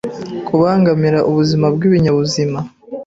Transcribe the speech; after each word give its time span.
Kubangamira 0.47 1.19
ubuzima 1.29 1.65
bwibinyabuzima 1.75 2.59